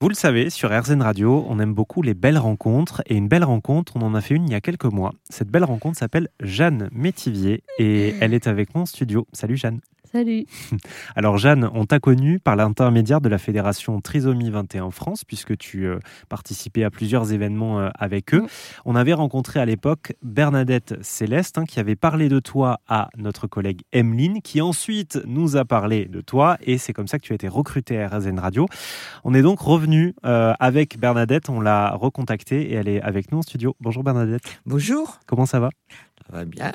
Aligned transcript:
Vous 0.00 0.08
le 0.08 0.14
savez, 0.14 0.48
sur 0.48 0.70
RZN 0.70 1.02
Radio, 1.02 1.44
on 1.48 1.58
aime 1.58 1.74
beaucoup 1.74 2.02
les 2.02 2.14
belles 2.14 2.38
rencontres. 2.38 3.02
Et 3.06 3.16
une 3.16 3.26
belle 3.26 3.42
rencontre, 3.42 3.96
on 3.96 4.02
en 4.02 4.14
a 4.14 4.20
fait 4.20 4.36
une 4.36 4.44
il 4.44 4.52
y 4.52 4.54
a 4.54 4.60
quelques 4.60 4.84
mois. 4.84 5.12
Cette 5.28 5.48
belle 5.48 5.64
rencontre 5.64 5.98
s'appelle 5.98 6.28
Jeanne 6.38 6.88
Métivier 6.92 7.64
et 7.80 8.14
elle 8.20 8.32
est 8.32 8.46
avec 8.46 8.72
moi 8.76 8.82
en 8.82 8.86
studio. 8.86 9.26
Salut 9.32 9.56
Jeanne. 9.56 9.80
Salut. 10.04 10.46
Alors 11.16 11.36
Jeanne, 11.36 11.68
on 11.74 11.84
t'a 11.84 11.98
connue 11.98 12.38
par 12.38 12.56
l'intermédiaire 12.56 13.20
de 13.20 13.28
la 13.28 13.36
fédération 13.36 14.00
Trisomie 14.00 14.50
21 14.50 14.90
France, 14.90 15.24
puisque 15.24 15.56
tu 15.58 15.86
euh, 15.86 15.98
participais 16.30 16.82
à 16.82 16.90
plusieurs 16.90 17.32
événements 17.32 17.78
euh, 17.78 17.90
avec 17.98 18.34
eux. 18.34 18.46
On 18.86 18.96
avait 18.96 19.12
rencontré 19.12 19.60
à 19.60 19.66
l'époque 19.66 20.14
Bernadette 20.22 20.94
Céleste, 21.02 21.58
hein, 21.58 21.64
qui 21.66 21.78
avait 21.78 21.96
parlé 21.96 22.28
de 22.28 22.40
toi 22.40 22.80
à 22.88 23.10
notre 23.18 23.46
collègue 23.46 23.82
Emeline, 23.92 24.40
qui 24.40 24.62
ensuite 24.62 25.18
nous 25.26 25.56
a 25.56 25.66
parlé 25.66 26.06
de 26.06 26.22
toi, 26.22 26.56
et 26.62 26.78
c'est 26.78 26.94
comme 26.94 27.08
ça 27.08 27.18
que 27.18 27.24
tu 27.24 27.32
as 27.32 27.36
été 27.36 27.48
recrutée 27.48 28.00
à 28.00 28.08
RZN 28.08 28.38
Radio. 28.38 28.66
On 29.24 29.34
est 29.34 29.42
donc 29.42 29.60
revenu 29.60 30.14
euh, 30.24 30.54
avec 30.58 30.98
Bernadette, 30.98 31.50
on 31.50 31.60
l'a 31.60 31.90
recontactée 31.90 32.62
et 32.70 32.74
elle 32.74 32.88
est 32.88 33.02
avec 33.02 33.30
nous 33.30 33.38
en 33.38 33.42
studio. 33.42 33.76
Bonjour 33.80 34.02
Bernadette. 34.04 34.42
Bonjour. 34.64 35.18
Comment 35.26 35.44
ça 35.46 35.60
va? 35.60 35.68
Va 36.30 36.44
bien. 36.44 36.72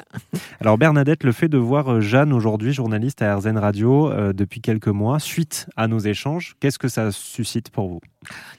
Alors 0.59 0.77
Bernadette, 0.77 1.23
le 1.23 1.31
fait 1.31 1.48
de 1.48 1.57
voir 1.57 2.02
Jeanne 2.02 2.34
aujourd'hui, 2.34 2.73
journaliste 2.73 3.21
à 3.21 3.35
RZN 3.35 3.57
Radio 3.57 4.12
euh, 4.12 4.34
depuis 4.34 4.62
quelques 4.62 4.88
mois, 4.88 5.20
suite 5.20 5.67
à 5.76 5.88
nos 5.88 5.99
échanges, 5.99 6.55
qu'est-ce 6.59 6.79
que 6.79 6.88
ça 6.88 7.12
suscite 7.12 7.70
pour 7.70 7.89
vous? 7.89 8.02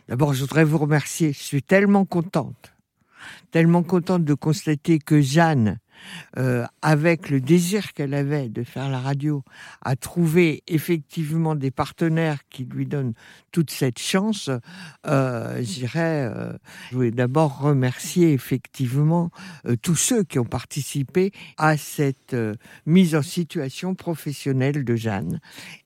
D'abord, 0.08 0.34
je 0.34 0.40
voudrais 0.40 0.64
vous 0.64 0.78
remercier. 0.78 1.32
Je 1.32 1.42
suis 1.42 1.62
tellement 1.62 2.04
contente, 2.04 2.74
tellement 3.50 3.82
contente 3.82 4.24
de 4.24 4.34
constater 4.34 4.98
que 4.98 5.20
Jeanne, 5.20 5.78
euh, 6.36 6.64
avec 6.82 7.30
le 7.30 7.40
désir 7.40 7.92
qu'elle 7.92 8.14
avait 8.14 8.48
de 8.48 8.62
faire 8.62 8.88
la 8.88 8.98
radio, 8.98 9.42
a 9.82 9.96
trouvé 9.96 10.62
effectivement 10.66 11.54
des 11.54 11.70
partenaires 11.70 12.40
qui 12.50 12.64
lui 12.64 12.86
donnent 12.86 13.14
toute 13.52 13.70
cette 13.70 13.98
chance. 13.98 14.50
Euh, 15.06 15.60
J'irais, 15.62 16.30
euh, 16.34 16.52
je 16.90 16.96
voulais 16.96 17.10
d'abord 17.10 17.58
remercier 17.58 18.32
effectivement 18.32 19.30
euh, 19.66 19.76
tous 19.80 19.96
ceux 19.96 20.24
qui 20.24 20.38
ont 20.38 20.44
participé 20.44 21.32
à 21.56 21.76
cette 21.76 22.36
mise 22.86 23.14
en 23.14 23.22
situation 23.22 23.94
professionnelle 23.94 24.84
de 24.84 24.96
Jeanne. 24.96 25.40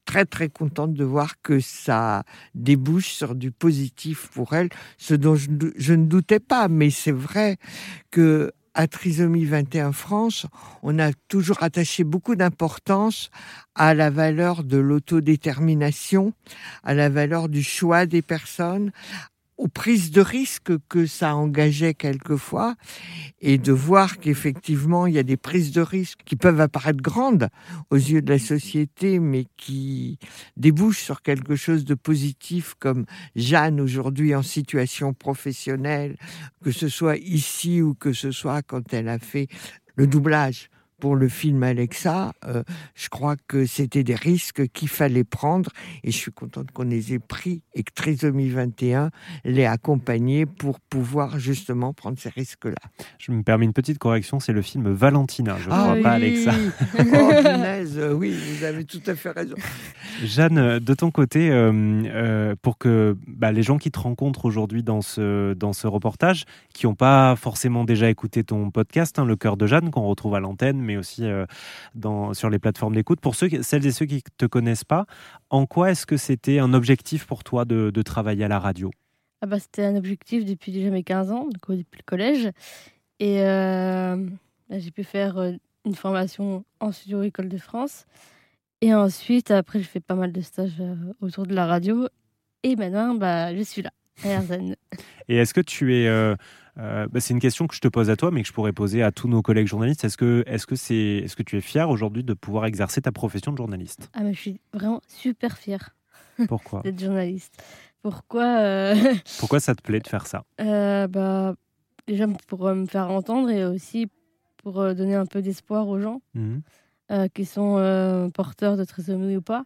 Très 0.05 0.25
très 0.25 0.49
contente 0.49 0.95
de 0.95 1.05
voir 1.05 1.41
que 1.43 1.61
ça 1.61 2.25
débouche 2.55 3.09
sur 3.09 3.35
du 3.35 3.51
positif 3.51 4.29
pour 4.29 4.55
elle, 4.55 4.71
ce 4.97 5.15
dont 5.15 5.35
je 5.37 5.93
ne 5.93 6.07
doutais 6.07 6.41
pas, 6.41 6.69
mais 6.69 6.91
c'est 6.91 7.13
vrai 7.13 7.59
que 8.11 8.53
à 8.79 8.87
Trisomie 8.87 9.45
21 9.45 9.91
France, 9.91 10.47
on 10.85 11.01
a 11.01 11.11
toujours 11.27 11.65
attaché 11.65 12.05
beaucoup 12.05 12.37
d'importance 12.37 13.29
à 13.75 13.93
la 13.93 14.09
valeur 14.09 14.63
de 14.63 14.77
l'autodétermination, 14.79 16.33
à 16.85 16.95
la 16.95 17.09
valeur 17.09 17.49
du 17.49 17.65
choix 17.65 18.07
des 18.07 18.23
personnes, 18.23 18.93
aux 19.59 19.69
prises 19.69 20.13
de 20.13 20.21
risques 20.21 20.73
que 20.89 21.07
ça 21.07 21.35
engageait 21.35 21.93
quelquefois 21.93 22.77
et 23.41 23.59
de 23.59 23.73
voir 23.73 24.19
qu'effectivement 24.19 25.07
il 25.07 25.15
y 25.15 25.19
a 25.19 25.25
des 25.25 25.37
prises 25.37 25.73
de 25.73 25.81
risques 25.81 26.21
qui 26.25 26.37
peuvent 26.37 26.61
apparaître 26.61 27.03
grandes 27.03 27.49
aux 27.91 27.97
yeux 27.97 28.23
de 28.23 28.33
la 28.33 28.39
société 28.39 29.19
mais 29.19 29.47
qui 29.57 30.19
débouchent 30.57 31.03
sur 31.03 31.23
quelque 31.23 31.57
chose 31.57 31.85
de 31.85 31.95
positif 31.95 32.75
comme 32.79 33.05
Jeanne 33.35 33.81
aujourd'hui 33.81 34.35
en 34.35 34.43
situation 34.43 35.13
professionnelle 35.13 36.17
que 36.63 36.71
ce 36.71 36.89
soit 36.89 37.17
ici 37.17 37.83
ou 37.83 37.95
que 37.95 38.13
ce 38.13 38.31
soit 38.31 38.63
quand 38.63 38.95
elle 38.95 39.09
a 39.09 39.19
fait 39.19 39.49
le 39.97 40.07
doublage 40.07 40.71
pour 41.01 41.17
le 41.17 41.29
film 41.29 41.63
Alexa, 41.63 42.33
euh, 42.45 42.63
je 42.95 43.09
crois 43.09 43.37
que 43.47 43.67
c'était 43.67 44.05
des 44.05 44.15
risques 44.15 44.69
qu'il 44.69 44.89
fallait 44.89 45.25
prendre 45.25 45.71
et 46.05 46.11
je 46.11 46.17
suis 46.17 46.33
contente 46.33 46.71
qu'on 46.73 46.85
les 46.85 47.15
ait 47.15 47.19
pris 47.19 47.63
et 47.75 47.83
que 47.83 47.93
Trisomie 47.95 48.49
21 48.49 49.11
l'ait 49.45 49.67
accompagné 49.67 50.47
pour 50.47 50.81
pouvoir 50.81 51.39
justement 51.39 51.93
prendre 51.93 52.19
ces 52.19 52.29
risques-là. 52.31 52.75
Je 53.19 53.33
me 53.33 53.43
permets 53.43 53.65
une 53.65 53.73
petite 53.73 53.99
correction, 53.99 54.41
c'est 54.41 54.53
le 54.53 54.63
film 54.63 54.91
Valentina, 54.91 55.57
je 55.59 55.69
ne 55.69 55.75
Ah 55.75 55.83
crois 55.83 55.95
oui. 55.95 56.03
pas 56.03 56.11
Alexa. 56.13 56.53
oh, 56.99 57.03
euh, 57.97 58.13
oui, 58.13 58.35
vous 58.35 58.65
avez 58.65 58.85
tout 58.85 59.03
à 59.07 59.15
fait 59.15 59.31
raison. 59.31 59.57
Jeanne, 60.25 60.79
de 60.79 60.95
ton 60.95 61.11
côté, 61.11 61.51
euh, 61.51 61.71
euh, 62.07 62.55
pour 62.61 62.79
que 62.79 63.17
bah, 63.27 63.53
les 63.53 63.63
gens 63.63 63.79
qui 63.79 63.91
te 63.91 63.99
rencontrent 63.99 64.45
aujourd'hui 64.45 64.83
dans 64.83 65.01
ce, 65.01 65.55
dans 65.55 65.73
ce 65.73 65.87
reportage, 65.87 66.45
qui 66.75 66.87
n'ont 66.87 66.95
pas 66.95 67.37
forcément 67.37 67.85
déjà 67.85 68.11
écouté 68.11 68.45
ton 68.45 68.71
podcast, 68.71 69.19
hein, 69.19 69.25
Le 69.25 69.37
cœur 69.37 69.57
de 69.57 69.67
Jeanne, 69.67 69.91
qu'on 69.91 70.07
retrouve 70.07 70.35
à 70.35 70.41
l'antenne, 70.41 70.79
mais 70.89 70.97
aussi 70.97 71.25
euh, 71.25 71.45
dans, 71.95 72.35
sur 72.35 72.49
les 72.51 72.59
plateformes 72.59 72.95
d'écoute, 72.95 73.21
pour 73.21 73.35
ceux, 73.35 73.49
celles 73.63 73.87
et 73.87 73.93
ceux 73.93 74.07
qui 74.07 74.17
ne 74.17 74.21
te 74.39 74.47
connaissent 74.47 74.85
pas, 74.85 75.05
en 75.51 75.67
quoi 75.67 75.91
est-ce 75.91 76.07
que 76.07 76.17
c'était 76.17 76.59
un 76.59 76.73
objectif 76.75 77.27
pour 77.27 77.45
toi 77.45 77.65
de, 77.65 77.91
de 77.91 78.03
travailler 78.03 78.45
à 78.45 78.49
la 78.49 78.59
radio? 78.59 78.91
Ah 79.43 79.47
bah, 79.47 79.59
C'était 79.61 79.85
un 79.85 79.95
objectif 79.97 80.45
depuis 80.45 80.73
déjà 80.73 80.91
mes 80.91 81.05
15 81.05 81.31
ans, 81.31 81.45
donc 81.45 81.79
depuis 81.79 81.99
le 81.99 82.05
collège. 82.07 82.51
Et 83.21 83.43
euh, 83.43 84.17
bah, 84.69 84.79
j'ai 84.79 84.91
pu 84.91 85.05
faire 85.05 85.37
euh, 85.39 85.53
une 85.85 85.95
formation 85.95 86.65
en 86.81 86.91
studio 86.91 87.23
École 87.23 87.49
de 87.49 87.59
France. 87.59 88.07
Et 88.81 88.95
ensuite, 88.95 89.51
après, 89.51 89.79
j'ai 89.81 89.85
fait 89.85 90.01
pas 90.01 90.15
mal 90.15 90.33
de 90.33 90.41
stages 90.41 90.83
autour 91.21 91.47
de 91.47 91.55
la 91.55 91.67
radio. 91.67 92.09
Et 92.63 92.77
maintenant, 92.77 93.15
bah, 93.15 93.55
je 93.55 93.63
suis 93.63 93.83
là, 93.83 93.91
à 94.25 94.39
RZN. 94.41 94.75
Et 95.29 95.37
est-ce 95.37 95.53
que 95.53 95.61
tu 95.61 95.95
es... 95.95 96.07
euh, 96.09 96.35
euh, 96.79 97.07
bah, 97.11 97.21
c'est 97.21 97.35
une 97.35 97.41
question 97.41 97.67
que 97.67 97.75
je 97.75 97.81
te 97.81 97.89
pose 97.89 98.11
à 98.11 98.17
toi, 98.17 98.31
mais 98.31 98.43
que 98.43 98.49
je 98.49 98.53
pourrais 98.53 98.73
poser 98.73 99.03
à 99.03 99.11
tous 99.13 99.29
nos 99.29 99.43
collègues 99.43 99.67
journalistes. 99.67 100.05
Est-ce 100.05 100.17
que, 100.17 100.45
est-ce 100.47 100.67
que, 100.67 100.77
c'est, 100.77 100.95
est-ce 101.25 101.37
que 101.37 101.43
tu 101.43 101.57
es 101.57 101.61
fier 101.61 101.89
aujourd'hui 101.89 102.25
de 102.25 102.35
pouvoir 102.35 102.67
exercer 102.67 103.03
ta 103.03 103.13
profession 103.13 103.53
de 103.53 103.57
journaliste? 103.57 104.11
Ah, 104.15 104.21
je 104.31 104.39
suis 104.39 104.61
vraiment 104.73 105.01
super 105.09 105.59
fière 105.59 105.97
Pourquoi? 106.49 106.83
d'être 106.83 107.01
journaliste. 107.01 107.63
Pourquoi 108.03 108.61
euh, 108.61 108.95
Pourquoi 109.41 109.61
ça 109.61 109.75
te 109.75 109.83
plaît 109.83 110.01
de 110.01 110.07
faire 110.07 110.27
ça? 110.27 110.45
Euh, 110.61 111.07
bah, 111.09 111.55
déjà 112.07 112.27
pour 112.47 112.73
me 112.75 112.87
faire 112.87 113.11
entendre 113.11 113.51
et 113.51 113.65
aussi 113.65 114.07
pour 114.59 114.75
donner 114.95 115.15
un 115.15 115.27
peu 115.27 115.43
d'espoir 115.43 115.89
aux 115.89 115.99
gens 115.99 116.21
euh, 117.11 117.29
qui 117.35 117.45
sont 117.45 118.31
porteurs 118.35 118.77
de 118.77 118.85
trisomie 118.85 119.37
ou 119.37 119.43
pas. 119.43 119.65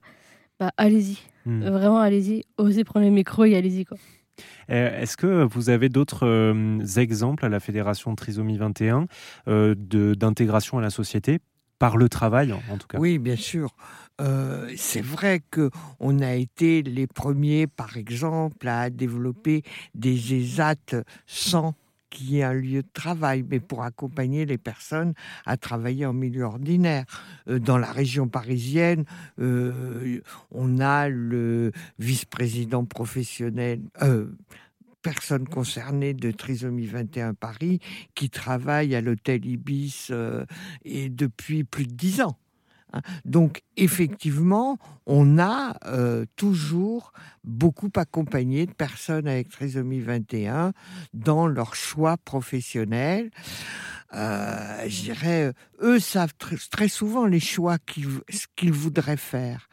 Bah, 0.58 0.70
allez-y. 0.76 1.18
Euh, 1.48 1.70
vraiment 1.72 1.98
allez-y, 1.98 2.44
osez 2.56 2.84
prendre 2.84 3.04
le 3.04 3.10
micro 3.10 3.44
et 3.44 3.56
allez-y 3.56 3.84
quoi. 3.84 3.98
Euh, 4.70 5.00
Est-ce 5.00 5.16
que 5.16 5.44
vous 5.44 5.70
avez 5.70 5.88
d'autres 5.88 6.26
euh, 6.26 6.84
exemples 6.96 7.44
à 7.44 7.48
la 7.48 7.60
Fédération 7.60 8.14
Trisomie 8.14 8.58
21 8.58 9.06
euh, 9.48 9.74
d'intégration 9.76 10.78
à 10.78 10.80
la 10.80 10.90
société 10.90 11.40
par 11.78 11.96
le 11.96 12.08
travail, 12.08 12.52
en, 12.52 12.78
tout 12.78 12.86
cas? 12.86 12.98
Oui, 12.98 13.18
bien 13.18 13.36
sûr. 13.36 13.74
C'est 14.76 15.00
vrai 15.00 15.42
que 15.50 15.68
on 15.98 16.20
a 16.20 16.34
été 16.34 16.82
les 16.82 17.08
premiers, 17.08 17.66
par 17.66 17.96
exemple, 17.96 18.68
à 18.68 18.88
développer 18.88 19.64
des 19.96 20.34
ESAT 20.34 21.02
sans 21.26 21.74
qu'il 22.12 22.30
y 22.30 22.38
ait 22.38 22.42
un 22.44 22.52
lieu 22.52 22.82
de 22.82 22.92
travail, 22.92 23.44
mais 23.48 23.58
pour 23.58 23.82
accompagner 23.82 24.44
les 24.44 24.58
personnes 24.58 25.14
à 25.46 25.56
travailler 25.56 26.06
en 26.06 26.12
milieu 26.12 26.44
ordinaire. 26.44 27.04
Euh, 27.48 27.58
dans 27.58 27.78
la 27.78 27.90
région 27.90 28.28
parisienne, 28.28 29.04
euh, 29.40 30.20
on 30.50 30.78
a 30.78 31.08
le 31.08 31.72
vice-président 31.98 32.84
professionnel, 32.84 33.80
euh, 34.02 34.26
personne 35.02 35.48
concernée 35.48 36.14
de 36.14 36.30
Trisomie 36.30 36.86
21 36.86 37.34
Paris, 37.34 37.80
qui 38.14 38.30
travaille 38.30 38.94
à 38.94 39.00
l'hôtel 39.00 39.44
Ibis 39.44 40.08
euh, 40.10 40.44
et 40.84 41.08
depuis 41.08 41.64
plus 41.64 41.86
de 41.86 41.92
dix 41.92 42.20
ans. 42.20 42.36
Hein. 42.92 43.00
Donc, 43.24 43.62
effectivement, 43.76 44.78
on 45.06 45.38
a 45.38 45.76
euh, 45.86 46.24
toujours 46.36 47.12
beaucoup 47.44 47.90
accompagné 47.96 48.66
de 48.66 48.72
personnes 48.72 49.26
avec 49.28 49.48
trisomie 49.48 50.00
21 50.00 50.72
dans 51.14 51.46
leur 51.46 51.74
choix 51.74 52.16
professionnel. 52.18 53.30
Euh, 54.14 54.84
je 54.88 55.02
dirais, 55.02 55.44
euh, 55.44 55.52
eux 55.82 55.98
savent 56.00 56.34
tr- 56.38 56.68
très 56.68 56.88
souvent 56.88 57.26
les 57.26 57.40
choix 57.40 57.78
qu'ils 57.78 58.72
voudraient 58.72 59.16
faire. 59.16 59.68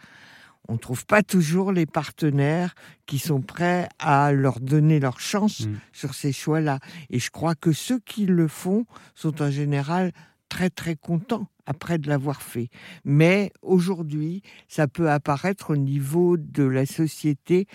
On 0.68 0.74
ne 0.74 0.78
trouve 0.78 1.06
pas 1.08 1.24
toujours 1.24 1.72
les 1.72 1.88
partenaires 1.88 2.76
qui 3.08 3.18
sont 3.18 3.42
prêts 3.42 3.90
à 3.98 4.32
leur 4.32 4.60
donner 4.60 5.00
leur 5.00 5.20
chance 5.20 5.62
Mm. 5.66 5.76
sur 5.94 6.14
ces 6.14 6.32
choix-là. 6.32 6.80
Et 7.10 7.18
je 7.20 7.32
crois 7.32 7.56
que 7.56 7.72
ceux 7.72 8.00
qui 8.00 8.26
le 8.28 8.48
font 8.48 8.86
sont 9.16 9.42
en 9.42 9.50
général 9.50 10.12
très 10.48 10.70
très 10.70 10.96
contents 10.96 11.48
après 11.70 12.00
de 12.00 12.10
l'avoir 12.10 12.42
fait. 12.42 12.70
Mais 13.06 13.54
aujourd'hui, 13.62 14.42
ça 14.68 14.88
peut 14.88 15.10
apparaître 15.10 15.70
au 15.70 15.78
niveau 15.78 16.36
de 16.36 16.64
la 16.64 16.86
société 16.86 17.68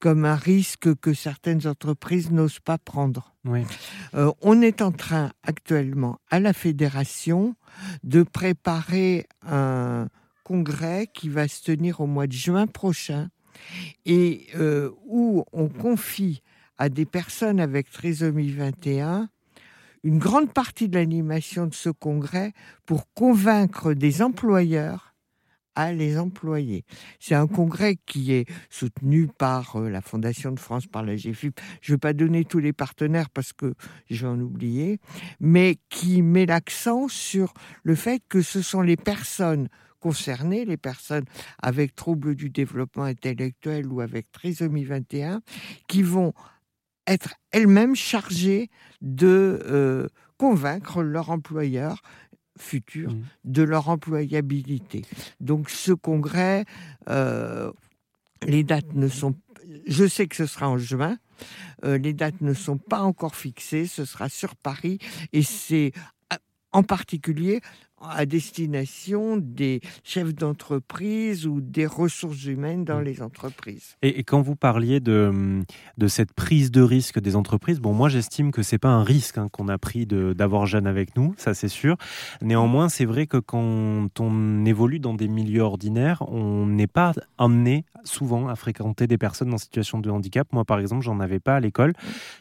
comme 0.00 0.26
un 0.26 0.36
risque 0.36 0.94
que 0.96 1.14
certaines 1.14 1.66
entreprises 1.66 2.30
n'osent 2.30 2.60
pas 2.60 2.76
prendre. 2.76 3.34
Oui. 3.44 3.62
Euh, 4.14 4.30
on 4.42 4.60
est 4.60 4.82
en 4.82 4.92
train 4.92 5.32
actuellement 5.42 6.18
à 6.30 6.40
la 6.40 6.52
fédération 6.52 7.56
de 8.04 8.22
préparer 8.22 9.26
un 9.46 10.08
congrès 10.44 11.06
qui 11.12 11.30
va 11.30 11.48
se 11.48 11.62
tenir 11.62 12.00
au 12.00 12.06
mois 12.06 12.26
de 12.26 12.32
juin 12.32 12.66
prochain 12.66 13.30
et 14.04 14.46
euh, 14.56 14.90
où 15.06 15.44
on 15.52 15.68
confie 15.68 16.42
à 16.76 16.90
des 16.90 17.06
personnes 17.06 17.60
avec 17.60 17.90
trisomie 17.90 18.50
21 18.50 19.30
une 20.02 20.18
grande 20.18 20.52
partie 20.52 20.88
de 20.88 20.96
l'animation 20.96 21.66
de 21.66 21.74
ce 21.74 21.90
congrès 21.90 22.52
pour 22.86 23.12
convaincre 23.14 23.94
des 23.94 24.22
employeurs 24.22 25.08
à 25.78 25.92
les 25.92 26.18
employer. 26.18 26.84
C'est 27.20 27.36
un 27.36 27.46
congrès 27.46 27.96
qui 28.04 28.32
est 28.32 28.46
soutenu 28.68 29.28
par 29.28 29.76
euh, 29.76 29.88
la 29.88 30.00
Fondation 30.00 30.50
de 30.50 30.58
France, 30.58 30.88
par 30.88 31.04
la 31.04 31.14
GFIP. 31.14 31.60
Je 31.80 31.92
ne 31.92 31.94
vais 31.94 32.00
pas 32.00 32.12
donner 32.12 32.44
tous 32.44 32.58
les 32.58 32.72
partenaires 32.72 33.30
parce 33.30 33.52
que 33.52 33.74
je 34.10 34.26
vais 34.26 34.98
mais 35.38 35.76
qui 35.88 36.20
met 36.20 36.46
l'accent 36.46 37.06
sur 37.06 37.54
le 37.84 37.94
fait 37.94 38.20
que 38.28 38.42
ce 38.42 38.60
sont 38.60 38.82
les 38.82 38.96
personnes 38.96 39.68
concernées, 40.00 40.64
les 40.64 40.76
personnes 40.76 41.26
avec 41.62 41.94
troubles 41.94 42.34
du 42.34 42.50
développement 42.50 43.04
intellectuel 43.04 43.86
ou 43.86 44.00
avec 44.00 44.32
trisomie 44.32 44.84
21, 44.84 45.42
qui 45.86 46.02
vont 46.02 46.32
être 47.08 47.34
elles-mêmes 47.50 47.96
chargées 47.96 48.70
de 49.00 49.60
euh, 49.66 50.06
convaincre 50.36 51.02
leur 51.02 51.30
employeur 51.30 52.02
futur 52.58 53.12
Mmh. 53.12 53.22
de 53.44 53.62
leur 53.62 53.88
employabilité. 53.88 55.02
Donc 55.40 55.70
ce 55.70 55.92
congrès, 55.92 56.64
euh, 57.08 57.70
les 58.46 58.64
dates 58.64 58.94
ne 58.94 59.08
sont... 59.08 59.34
Je 59.86 60.06
sais 60.06 60.26
que 60.26 60.34
ce 60.36 60.46
sera 60.46 60.68
en 60.68 60.76
juin. 60.78 61.18
euh, 61.84 61.98
les 61.98 62.14
dates 62.14 62.40
ne 62.40 62.54
sont 62.54 62.78
pas 62.78 63.02
encore 63.02 63.36
fixées. 63.36 63.86
Ce 63.86 64.04
sera 64.04 64.28
sur 64.28 64.56
Paris 64.56 64.98
et 65.32 65.42
c'est 65.44 65.92
en 66.72 66.82
particulier 66.82 67.60
à 68.00 68.26
destination 68.26 69.36
des 69.36 69.80
chefs 70.04 70.34
d'entreprise 70.34 71.46
ou 71.46 71.60
des 71.60 71.86
ressources 71.86 72.44
humaines 72.44 72.84
dans 72.84 73.00
Mm. 73.00 73.04
les 73.04 73.22
entreprises. 73.22 73.96
Et, 74.02 74.18
et 74.20 74.24
quand 74.24 74.40
vous 74.40 74.56
parliez 74.56 75.00
de, 75.00 75.62
de 75.96 76.08
cette 76.08 76.32
prise 76.32 76.70
de 76.70 76.82
risque 76.82 77.20
des 77.20 77.36
entreprises, 77.36 77.80
bon, 77.80 77.92
moi 77.92 78.08
j'estime 78.08 78.50
que 78.52 78.62
c'est 78.62 78.78
pas 78.78 78.88
un 78.90 79.02
risque 79.04 79.38
hein, 79.38 79.48
qu'on 79.50 79.68
a 79.68 79.78
pris 79.78 80.06
d'avoir 80.06 80.66
Jeanne 80.66 80.86
avec 80.86 81.16
nous, 81.16 81.34
ça 81.36 81.54
c'est 81.54 81.68
sûr. 81.68 81.96
Néanmoins, 82.42 82.88
c'est 82.88 83.04
vrai 83.04 83.26
que 83.26 83.36
quand 83.38 84.08
on 84.20 84.64
évolue 84.64 84.98
dans 85.00 85.14
des 85.14 85.28
milieux 85.28 85.62
ordinaires, 85.62 86.22
on 86.28 86.66
n'est 86.66 86.86
pas 86.86 87.12
amené 87.38 87.84
souvent 88.04 88.48
à 88.48 88.56
fréquenter 88.56 89.06
des 89.06 89.18
personnes 89.18 89.52
en 89.52 89.58
situation 89.58 89.98
de 90.00 90.10
handicap. 90.10 90.46
Moi, 90.52 90.64
par 90.64 90.78
exemple, 90.78 91.04
j'en 91.04 91.20
avais 91.20 91.40
pas 91.40 91.56
à 91.56 91.60
l'école. 91.60 91.92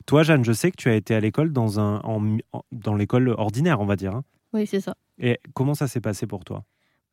Toi, 0.05 0.23
Jeanne, 0.23 0.45
je 0.45 0.51
sais 0.53 0.71
que 0.71 0.77
tu 0.77 0.89
as 0.89 0.95
été 0.95 1.15
à 1.15 1.19
l'école 1.19 1.51
dans 1.51 1.79
un 1.79 1.99
en- 2.03 2.37
en- 2.53 2.61
dans 2.71 2.95
l'école 2.95 3.29
ordinaire, 3.29 3.79
on 3.81 3.85
va 3.85 3.95
dire. 3.95 4.15
hein. 4.15 4.23
Oui, 4.57 4.67
c'est 4.67 4.81
ça. 4.81 4.95
Et 5.19 5.39
comment 5.53 5.73
ça 5.75 5.87
s'est 5.87 6.01
passé 6.01 6.27
pour 6.27 6.43
toi? 6.43 6.63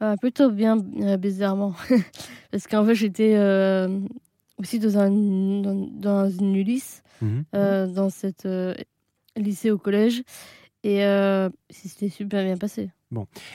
Euh, 0.03 0.17
plutôt 0.17 0.51
bien, 0.51 0.79
euh, 1.03 1.17
bizarrement. 1.17 1.75
Parce 2.51 2.67
qu'en 2.67 2.85
fait, 2.85 2.95
j'étais 2.95 3.35
euh, 3.37 4.01
aussi 4.59 4.79
dans, 4.79 4.99
un, 4.99 5.11
dans, 5.11 5.75
dans 5.91 6.29
une 6.31 6.57
Ulysse, 6.57 7.03
Mhm. 7.23 7.45
euh, 7.55 7.87
dans 7.87 8.11
cette 8.11 8.47
lycée 9.37 9.71
au 9.71 9.79
collège. 9.79 10.23
Et 10.83 10.99
c'était 11.71 12.11
super 12.11 12.45
bien 12.45 12.57
passé. 12.59 12.91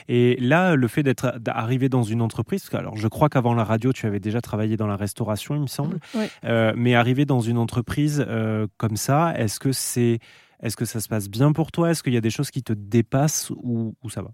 Et 0.08 0.36
là, 0.40 0.74
le 0.74 0.88
fait 0.88 1.02
d'être 1.02 1.38
d'arriver 1.38 1.88
dans 1.88 2.02
une 2.02 2.22
entreprise, 2.22 2.62
parce 2.62 2.70
que, 2.70 2.76
alors 2.76 2.96
je 2.96 3.06
crois 3.08 3.28
qu'avant 3.28 3.54
la 3.54 3.62
radio, 3.64 3.92
tu 3.92 4.06
avais 4.06 4.18
déjà 4.20 4.40
travaillé 4.40 4.76
dans 4.76 4.86
la 4.86 4.96
restauration, 4.96 5.54
il 5.54 5.60
me 5.60 5.66
semble. 5.66 5.98
Oui. 6.14 6.24
Euh, 6.44 6.72
mais 6.76 6.94
arriver 6.94 7.26
dans 7.26 7.40
une 7.40 7.58
entreprise 7.58 8.24
euh, 8.26 8.66
comme 8.78 8.96
ça, 8.96 9.32
est-ce 9.36 9.60
que 9.60 9.72
c'est, 9.72 10.18
est-ce 10.62 10.76
que 10.76 10.84
ça 10.84 11.00
se 11.00 11.08
passe 11.08 11.28
bien 11.28 11.52
pour 11.52 11.72
toi? 11.72 11.90
Est-ce 11.90 12.02
qu'il 12.02 12.14
y 12.14 12.18
a 12.18 12.20
des 12.20 12.30
choses 12.30 12.50
qui 12.50 12.62
te 12.62 12.72
dépassent 12.72 13.50
ou, 13.50 13.94
ou 14.02 14.10
ça 14.10 14.22
va? 14.22 14.30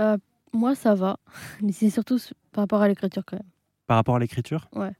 Euh, 0.00 0.18
moi, 0.52 0.74
ça 0.74 0.94
va. 0.94 1.18
Mais 1.62 1.72
c'est 1.72 1.90
surtout 1.90 2.18
par 2.52 2.62
rapport 2.62 2.82
à 2.82 2.88
l'écriture 2.88 3.24
quand 3.24 3.36
même. 3.36 3.48
Par 3.86 3.96
rapport 3.96 4.16
à 4.16 4.18
l'écriture? 4.18 4.68
Ouais. 4.72 4.92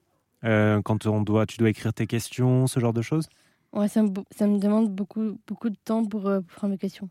Euh, 0.45 0.83
quand 0.83 1.07
on 1.07 1.23
doit, 1.23 1.47
tu 1.47 1.57
dois 1.59 1.71
écrire 1.71 1.93
tes 1.93 2.07
questions, 2.07 2.67
ce 2.67 2.79
genre 2.81 2.93
de 2.93 3.03
choses? 3.03 3.29
Ouais, 3.75 3.89
ça 3.89 4.05
me, 4.05 4.09
bo- 4.09 4.25
ça 4.31 4.47
me 4.47 4.59
demande 4.61 4.89
beaucoup, 4.95 5.37
beaucoup 5.49 5.69
de 5.69 5.75
temps 5.85 6.05
pour, 6.05 6.29
euh, 6.29 6.41
pour 6.41 6.61
faire 6.61 6.69
mes 6.69 6.79
questions. 6.79 7.09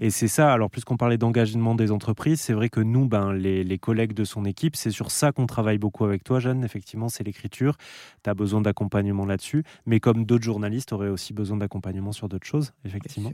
Et 0.00 0.10
c'est 0.10 0.26
ça, 0.26 0.52
alors 0.52 0.68
puisqu'on 0.68 0.96
parlait 0.96 1.18
d'engagement 1.18 1.76
des 1.76 1.92
entreprises, 1.92 2.40
c'est 2.40 2.52
vrai 2.52 2.68
que 2.68 2.80
nous, 2.80 3.06
ben, 3.06 3.32
les, 3.32 3.62
les 3.62 3.78
collègues 3.78 4.12
de 4.12 4.24
son 4.24 4.44
équipe, 4.44 4.74
c'est 4.74 4.90
sur 4.90 5.12
ça 5.12 5.30
qu'on 5.30 5.46
travaille 5.46 5.78
beaucoup 5.78 6.04
avec 6.04 6.24
toi, 6.24 6.40
Jeanne. 6.40 6.64
Effectivement, 6.64 7.08
c'est 7.08 7.22
l'écriture. 7.22 7.76
Tu 8.24 8.30
as 8.30 8.34
besoin 8.34 8.60
d'accompagnement 8.60 9.24
là-dessus. 9.24 9.62
Mais 9.86 10.00
comme 10.00 10.24
d'autres 10.24 10.42
journalistes 10.42 10.92
auraient 10.92 11.10
aussi 11.10 11.32
besoin 11.32 11.58
d'accompagnement 11.58 12.10
sur 12.10 12.28
d'autres 12.28 12.46
choses, 12.46 12.72
effectivement. 12.84 13.32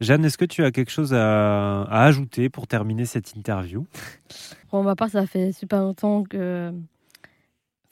Jeanne, 0.00 0.24
est-ce 0.24 0.38
que 0.38 0.46
tu 0.46 0.64
as 0.64 0.70
quelque 0.70 0.90
chose 0.90 1.12
à, 1.12 1.82
à 1.82 2.04
ajouter 2.04 2.48
pour 2.48 2.66
terminer 2.66 3.04
cette 3.04 3.36
interview? 3.36 3.86
Pour 4.70 4.82
ma 4.82 4.96
part, 4.96 5.10
ça 5.10 5.26
fait 5.26 5.52
super 5.52 5.80
longtemps 5.80 6.24
que. 6.24 6.72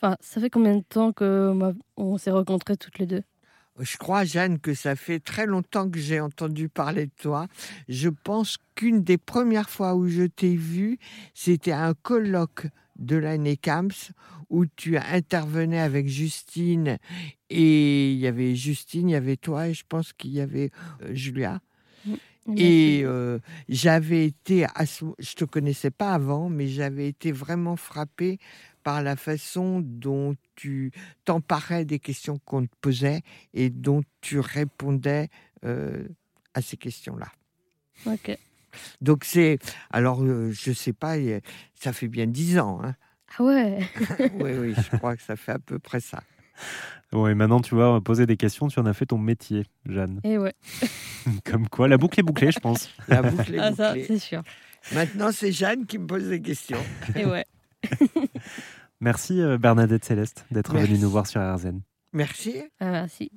Enfin, 0.01 0.17
ça 0.21 0.41
fait 0.41 0.51
combien 0.51 0.77
de 0.77 0.83
temps 0.89 1.13
que 1.13 1.51
on 1.53 1.55
m'a- 1.55 1.73
on 1.99 2.17
s'est 2.19 2.31
rencontrés 2.31 2.77
toutes 2.79 2.99
les 2.99 3.07
deux? 3.07 3.23
Je 3.79 3.97
crois, 3.99 4.25
Jeanne, 4.25 4.59
que 4.59 4.75
ça 4.75 4.97
fait 4.97 5.21
très 5.21 5.47
longtemps 5.47 5.89
que 5.91 5.99
j'ai 5.99 6.21
entendu 6.21 6.69
parler 6.69 7.07
de 7.07 7.13
toi. 7.21 7.47
Je 7.89 8.09
pense 8.09 8.57
qu'une 8.75 9.03
des 9.03 9.19
premières 9.19 9.69
fois 9.71 9.95
où 9.95 10.09
je 10.09 10.23
t'ai 10.23 10.57
vu, 10.57 10.99
c'était 11.35 11.73
à 11.73 11.87
un 11.87 11.95
colloque 11.95 12.67
de 12.99 13.17
l'année 13.17 13.57
CAMS 13.57 13.91
où 14.49 14.65
tu 14.65 14.97
intervenais 14.97 15.81
avec 15.81 16.09
Justine 16.09 16.97
et 17.51 18.13
il 18.13 18.19
y 18.19 18.27
avait 18.27 18.55
Justine, 18.55 19.11
il 19.11 19.13
y 19.13 19.17
avait 19.17 19.37
toi 19.37 19.69
et 19.69 19.75
je 19.75 19.85
pense 19.87 20.13
qu'il 20.15 20.31
y 20.31 20.41
avait 20.41 20.71
euh, 21.03 21.15
Julia. 21.15 21.61
Et 22.57 23.03
euh, 23.05 23.41
j'avais 23.69 24.25
été, 24.25 24.65
à 24.77 24.87
ce- 24.87 25.05
je 25.19 25.35
te 25.35 25.45
connaissais 25.45 25.91
pas 25.91 26.13
avant, 26.13 26.49
mais 26.49 26.69
j'avais 26.69 27.09
été 27.09 27.33
vraiment 27.33 27.75
frappée 27.77 28.39
par 28.87 29.03
la 29.03 29.17
façon 29.17 29.81
dont 29.85 30.37
tu 30.55 30.93
t'emparais 31.25 31.85
des 31.85 31.99
questions 31.99 32.39
qu'on 32.45 32.67
te 32.67 32.73
posait 32.81 33.23
et 33.53 33.69
dont 33.69 34.03
tu 34.21 34.39
répondais 34.39 35.29
euh, 35.65 36.07
à 36.55 36.63
ces 36.63 36.77
questions-là. 36.77 37.27
Ok. 38.07 38.39
Donc 39.01 39.25
c'est, 39.25 39.59
alors 39.91 40.23
euh, 40.23 40.53
je 40.53 40.71
sais 40.71 40.93
pas, 40.93 41.17
ça 41.75 41.93
fait 41.93 42.07
bien 42.07 42.29
dix 42.29 42.61
ans. 42.61 42.81
Hein. 42.81 42.95
Ah 43.37 43.43
ouais 43.43 43.81
oui, 44.39 44.53
oui, 44.57 44.75
je 44.77 44.97
crois 44.99 45.17
que 45.17 45.23
ça 45.23 45.35
fait 45.35 45.51
à 45.51 45.59
peu 45.59 45.81
près 45.81 45.99
ça. 45.99 46.23
Ouais, 47.13 47.35
maintenant, 47.35 47.59
tu 47.61 47.75
vas 47.75 48.01
poser 48.01 48.25
des 48.25 48.37
questions. 48.37 48.69
Tu 48.69 48.79
en 48.79 48.87
as 48.87 48.95
fait 48.95 49.07
ton 49.07 49.19
métier, 49.19 49.65
Jeanne. 49.87 50.21
Et 50.23 50.39
ouais. 50.39 50.55
Comme 51.45 51.69
quoi, 51.69 51.89
la 51.89 51.99
boucle 51.99 52.21
est 52.21 52.23
bouclée, 52.23 52.53
je 52.53 52.61
pense. 52.61 52.89
La 53.09 53.21
boucle 53.23 53.53
est 53.53 53.59
Ah, 53.59 53.73
ça, 53.75 53.89
bouclée. 53.89 54.05
c'est 54.07 54.19
sûr. 54.21 54.43
Maintenant, 54.93 55.33
c'est 55.33 55.51
Jeanne 55.51 55.87
qui 55.87 55.99
me 55.99 56.07
pose 56.07 56.29
des 56.29 56.41
questions. 56.41 56.79
Et 57.17 57.25
ouais. 57.25 57.45
Merci, 59.01 59.41
euh, 59.41 59.59
Bernadette 59.59 60.05
Céleste, 60.05 60.47
d'être 60.51 60.77
venue 60.77 60.99
nous 60.99 61.11
voir 61.11 61.27
sur 61.27 61.41
RZN. 61.41 61.81
Merci. 62.13 62.63
Ah, 62.81 62.91
merci. 62.91 63.31